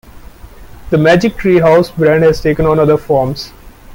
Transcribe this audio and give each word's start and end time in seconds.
The 0.89 0.97
Magic 0.97 1.37
Tree 1.37 1.59
House 1.59 1.91
brand 1.91 2.23
has 2.23 2.41
taken 2.41 2.65
on 2.65 2.79
other 2.79 2.97
forms. 2.97 3.51